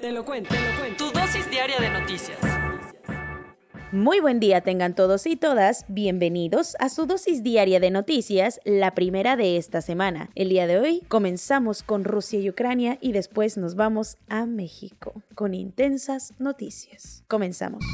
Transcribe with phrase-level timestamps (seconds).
[0.00, 1.10] Te lo cuento, te lo cuento.
[1.10, 2.38] Tu dosis diaria de noticias.
[3.90, 8.94] Muy buen día tengan todos y todas, bienvenidos a su dosis diaria de noticias, la
[8.94, 10.30] primera de esta semana.
[10.36, 15.14] El día de hoy comenzamos con Rusia y Ucrania y después nos vamos a México
[15.34, 17.24] con intensas noticias.
[17.26, 17.84] Comenzamos.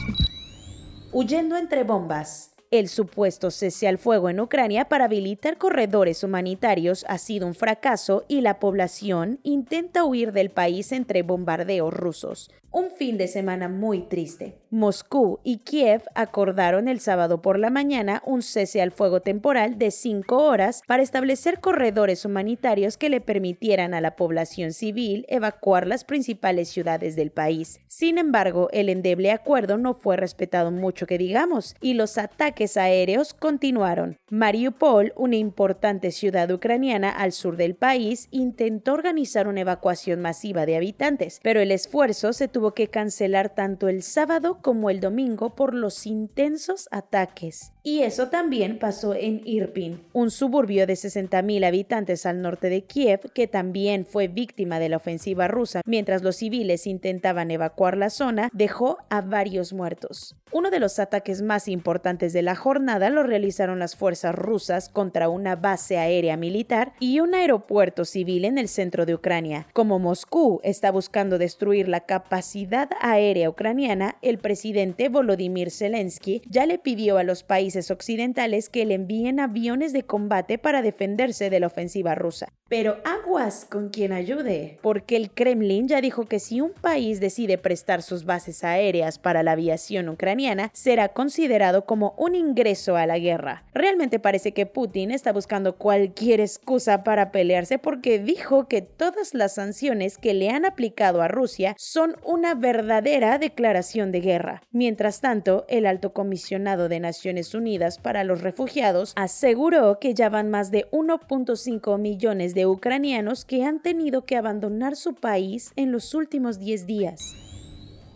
[1.10, 2.53] Huyendo entre bombas.
[2.74, 8.24] El supuesto cese al fuego en Ucrania para habilitar corredores humanitarios ha sido un fracaso
[8.26, 12.50] y la población intenta huir del país entre bombardeos rusos.
[12.76, 14.58] Un fin de semana muy triste.
[14.70, 19.92] Moscú y Kiev acordaron el sábado por la mañana un cese al fuego temporal de
[19.92, 26.02] cinco horas para establecer corredores humanitarios que le permitieran a la población civil evacuar las
[26.02, 27.78] principales ciudades del país.
[27.86, 33.34] Sin embargo, el endeble acuerdo no fue respetado mucho que digamos y los ataques aéreos
[33.34, 34.18] continuaron.
[34.30, 40.74] Mariupol, una importante ciudad ucraniana al sur del país, intentó organizar una evacuación masiva de
[40.74, 45.74] habitantes, pero el esfuerzo se tuvo que cancelar tanto el sábado como el domingo por
[45.74, 47.73] los intensos ataques.
[47.86, 53.30] Y eso también pasó en Irpin, un suburbio de 60.000 habitantes al norte de Kiev
[53.34, 55.82] que también fue víctima de la ofensiva rusa.
[55.84, 60.34] Mientras los civiles intentaban evacuar la zona, dejó a varios muertos.
[60.50, 65.28] Uno de los ataques más importantes de la jornada lo realizaron las fuerzas rusas contra
[65.28, 69.66] una base aérea militar y un aeropuerto civil en el centro de Ucrania.
[69.74, 76.78] Como Moscú está buscando destruir la capacidad aérea ucraniana, el presidente Volodymyr Zelensky ya le
[76.78, 81.66] pidió a los países occidentales que le envíen aviones de combate para defenderse de la
[81.66, 82.48] ofensiva rusa.
[82.68, 87.58] Pero aguas con quien ayude, porque el Kremlin ya dijo que si un país decide
[87.58, 93.18] prestar sus bases aéreas para la aviación ucraniana, será considerado como un ingreso a la
[93.18, 93.64] guerra.
[93.74, 99.54] Realmente parece que Putin está buscando cualquier excusa para pelearse porque dijo que todas las
[99.54, 104.62] sanciones que le han aplicado a Rusia son una verdadera declaración de guerra.
[104.72, 107.63] Mientras tanto, el alto comisionado de Naciones Unidas
[108.02, 113.80] para los Refugiados aseguró que ya van más de 1.5 millones de ucranianos que han
[113.80, 117.53] tenido que abandonar su país en los últimos 10 días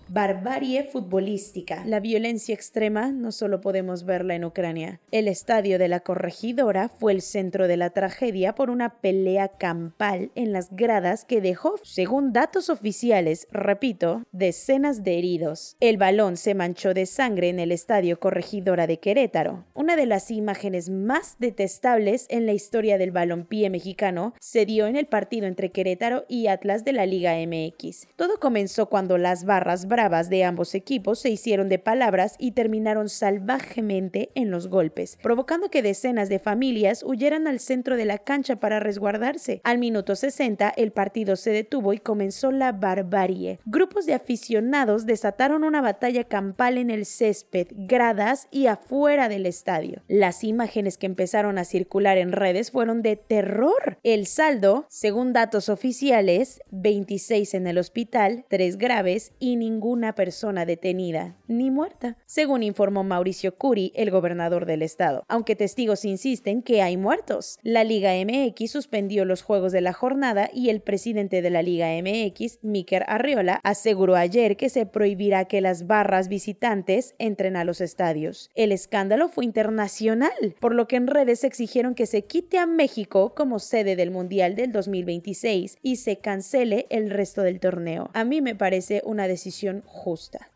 [0.08, 1.84] barbarie futbolística.
[1.84, 5.00] La violencia extrema no solo podemos verla en Ucrania.
[5.10, 10.30] El estadio de la corregidora fue el centro de la tragedia por una pelea campal
[10.34, 15.76] en las gradas que dejó, según datos oficiales, repito, decenas de heridos.
[15.80, 19.64] El balón se manchó de sangre en el estadio corregidora de Querétaro.
[19.74, 24.96] Una de las imágenes más detestables en la historia del balompié mexicano se dio en
[24.96, 28.08] el partido entre Querétaro y Atlas de la Liga MX.
[28.16, 34.30] Todo comenzó cuando las barras de ambos equipos se hicieron de palabras y terminaron salvajemente
[34.36, 38.78] en los golpes, provocando que decenas de familias huyeran al centro de la cancha para
[38.78, 39.60] resguardarse.
[39.64, 43.58] Al minuto 60 el partido se detuvo y comenzó la barbarie.
[43.64, 50.02] Grupos de aficionados desataron una batalla campal en el césped, gradas y afuera del estadio.
[50.06, 53.98] Las imágenes que empezaron a circular en redes fueron de terror.
[54.04, 60.66] El saldo, según datos oficiales, 26 en el hospital, 3 graves y ningún una persona
[60.66, 66.82] detenida ni muerta, según informó Mauricio Curi, el gobernador del estado, aunque testigos insisten que
[66.82, 67.58] hay muertos.
[67.62, 71.88] La Liga MX suspendió los juegos de la jornada y el presidente de la Liga
[72.02, 77.80] MX, Miker Arriola, aseguró ayer que se prohibirá que las barras visitantes entren a los
[77.80, 78.50] estadios.
[78.54, 83.34] El escándalo fue internacional, por lo que en redes exigieron que se quite a México
[83.34, 88.10] como sede del Mundial del 2026 y se cancele el resto del torneo.
[88.12, 90.50] A mí me parece una decisión justa.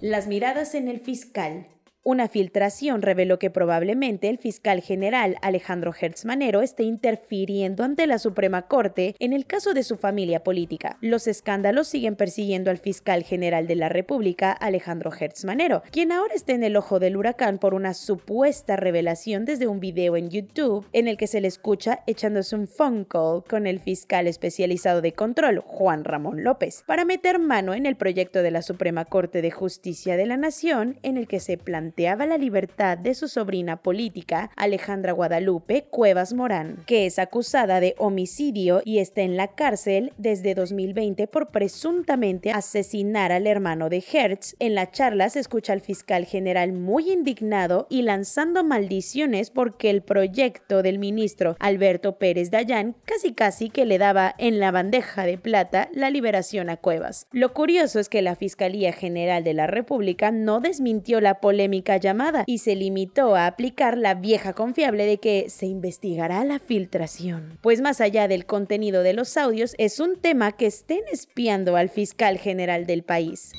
[0.00, 1.68] Las miradas en el fiscal.
[2.08, 8.20] Una filtración reveló que probablemente el fiscal general Alejandro Hertz Manero esté interfiriendo ante la
[8.20, 10.98] Suprema Corte en el caso de su familia política.
[11.00, 16.32] Los escándalos siguen persiguiendo al fiscal general de la República, Alejandro Hertz Manero, quien ahora
[16.32, 20.86] está en el ojo del huracán por una supuesta revelación desde un video en YouTube
[20.92, 25.12] en el que se le escucha echándose un phone call con el fiscal especializado de
[25.12, 29.50] control, Juan Ramón López, para meter mano en el proyecto de la Suprema Corte de
[29.50, 34.50] Justicia de la Nación en el que se plantea la libertad de su sobrina política,
[34.56, 40.54] Alejandra Guadalupe Cuevas Morán, que es acusada de homicidio y está en la cárcel desde
[40.54, 44.56] 2020 por presuntamente asesinar al hermano de Hertz.
[44.58, 50.02] En la charla se escucha al fiscal general muy indignado y lanzando maldiciones porque el
[50.02, 55.38] proyecto del ministro Alberto Pérez Dayán casi casi que le daba en la bandeja de
[55.38, 57.26] plata la liberación a Cuevas.
[57.32, 62.42] Lo curioso es que la Fiscalía General de la República no desmintió la polémica llamada
[62.46, 67.58] y se limitó a aplicar la vieja confiable de que se investigará la filtración.
[67.60, 71.88] Pues más allá del contenido de los audios, es un tema que estén espiando al
[71.88, 73.52] fiscal general del país.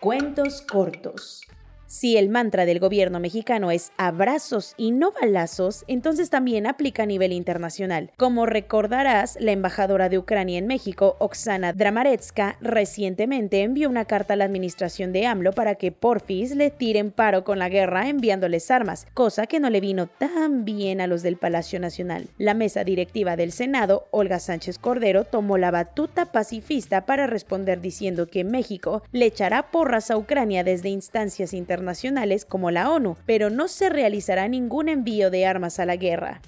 [0.00, 1.42] Cuentos cortos.
[1.92, 7.06] Si el mantra del gobierno mexicano es abrazos y no balazos, entonces también aplica a
[7.06, 8.12] nivel internacional.
[8.16, 14.36] Como recordarás, la embajadora de Ucrania en México, Oksana Dramaretska, recientemente envió una carta a
[14.36, 19.08] la administración de AMLO para que porfis le tiren paro con la guerra enviándoles armas,
[19.12, 22.28] cosa que no le vino tan bien a los del Palacio Nacional.
[22.38, 28.28] La mesa directiva del Senado, Olga Sánchez Cordero, tomó la batuta pacifista para responder diciendo
[28.28, 33.48] que México le echará porras a Ucrania desde instancias internacionales internacionales como la ONU, pero
[33.48, 36.42] no se realizará ningún envío de armas a la guerra.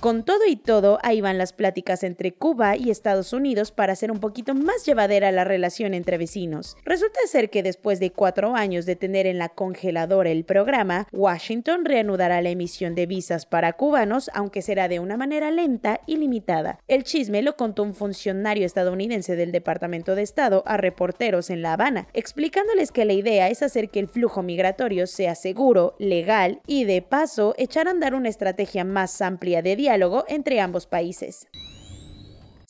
[0.00, 4.12] Con todo y todo, ahí van las pláticas entre Cuba y Estados Unidos para hacer
[4.12, 6.76] un poquito más llevadera la relación entre vecinos.
[6.84, 11.84] Resulta ser que después de cuatro años de tener en la congeladora el programa, Washington
[11.84, 16.78] reanudará la emisión de visas para cubanos, aunque será de una manera lenta y limitada.
[16.86, 21.72] El chisme lo contó un funcionario estadounidense del Departamento de Estado a reporteros en La
[21.72, 26.84] Habana, explicándoles que la idea es hacer que el flujo migratorio sea seguro, legal y
[26.84, 29.87] de paso echar a andar una estrategia más amplia de diálogo
[30.28, 31.46] entre ambos países.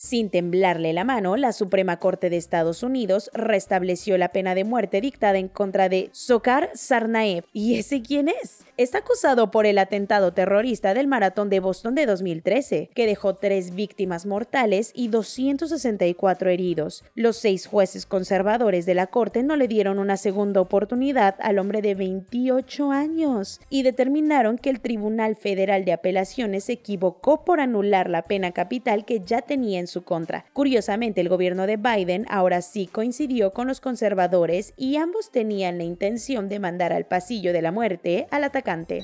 [0.01, 5.01] Sin temblarle la mano, la Suprema Corte de Estados Unidos restableció la pena de muerte
[5.01, 7.43] dictada en contra de Sokar Sarnaev.
[7.51, 8.63] ¿Y ese quién es?
[8.77, 13.75] Está acusado por el atentado terrorista del maratón de Boston de 2013, que dejó tres
[13.75, 17.03] víctimas mortales y 264 heridos.
[17.13, 21.81] Los seis jueces conservadores de la Corte no le dieron una segunda oportunidad al hombre
[21.81, 28.09] de 28 años y determinaron que el Tribunal Federal de Apelaciones se equivocó por anular
[28.09, 30.45] la pena capital que ya tenía en su contra.
[30.53, 35.83] Curiosamente, el gobierno de Biden ahora sí coincidió con los conservadores y ambos tenían la
[35.83, 39.01] intención de mandar al pasillo de la muerte al atacante.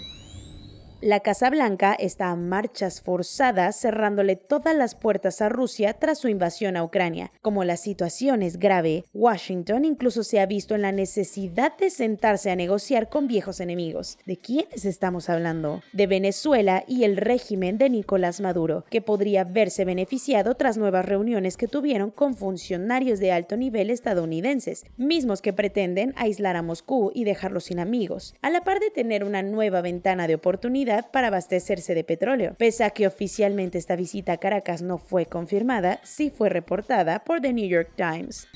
[1.02, 6.30] La Casa Blanca está a marchas forzadas cerrándole todas las puertas a Rusia tras su
[6.30, 7.32] invasión a Ucrania.
[7.42, 12.50] Como la situación es grave, Washington incluso se ha visto en la necesidad de sentarse
[12.50, 14.18] a negociar con viejos enemigos.
[14.26, 15.84] ¿De quiénes estamos hablando?
[15.92, 21.58] De Venezuela y el régimen de Nicolás Maduro, que podría verse beneficiado tras nuevas reuniones
[21.58, 27.26] que tuvieron con funcionarios de alto nivel estadounidenses, mismos que pretenden aislar a Moscú y
[27.26, 31.96] dejarlo sin amigos, a la par de tener una nueva ventana de oportunidad para abastecerse
[31.96, 32.56] de petróleo.
[32.58, 37.42] Pese a que oficialmente esta visita a Caracas no fue confirmada, sí fue reportada por
[37.42, 38.48] The New York Times.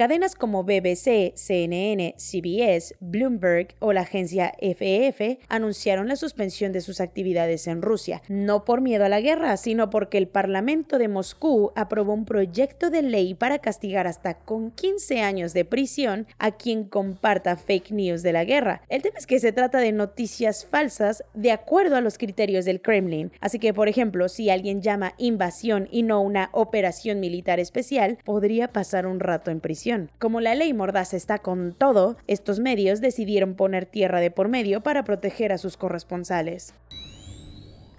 [0.00, 7.02] Cadenas como BBC, CNN, CBS, Bloomberg o la agencia FEF anunciaron la suspensión de sus
[7.02, 11.72] actividades en Rusia, no por miedo a la guerra, sino porque el Parlamento de Moscú
[11.76, 16.84] aprobó un proyecto de ley para castigar hasta con 15 años de prisión a quien
[16.84, 18.80] comparta fake news de la guerra.
[18.88, 22.80] El tema es que se trata de noticias falsas de acuerdo a los criterios del
[22.80, 28.16] Kremlin, así que por ejemplo, si alguien llama invasión y no una operación militar especial,
[28.24, 29.89] podría pasar un rato en prisión.
[30.18, 34.82] Como la ley Mordaza está con todo, estos medios decidieron poner tierra de por medio
[34.82, 36.74] para proteger a sus corresponsales.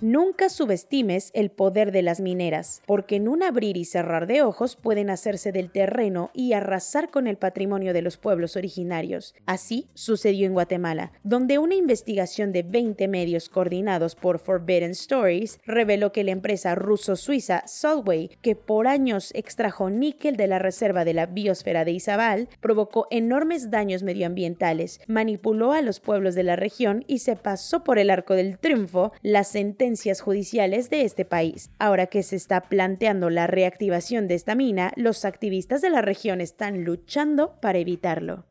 [0.02, 4.76] Nunca subestimes el poder de las mineras, porque en un abrir y cerrar de ojos
[4.76, 9.36] pueden hacerse del terreno y arrasar con el patrimonio de los pueblos originarios.
[9.46, 16.12] Así sucedió en Guatemala, donde una investigación de 20 medios coordinados por Forbidden Stories reveló
[16.12, 21.28] que la empresa ruso-suiza Solway, que por años extrajo níquel de la reserva de la
[21.28, 27.20] biosfera de Izabal, provocó enormes daños medioambientales, manipuló a los pueblos de la región y
[27.20, 29.91] se pasó por el arco del triunfo la sentencia
[30.22, 31.70] judiciales de este país.
[31.80, 36.42] Ahora que se está planteando la reactivación de esta mina, los activistas de la región
[36.42, 38.46] están luchando para evitarlo.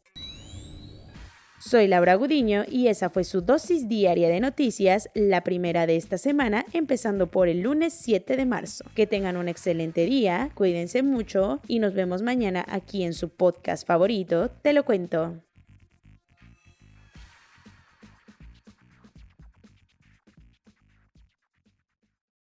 [1.61, 6.16] Soy Laura Gudiño y esa fue su dosis diaria de noticias, la primera de esta
[6.16, 8.85] semana, empezando por el lunes 7 de marzo.
[8.94, 13.87] Que tengan un excelente día, cuídense mucho y nos vemos mañana aquí en su podcast
[13.87, 15.42] favorito, Te lo cuento.